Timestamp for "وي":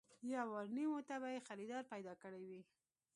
2.49-2.61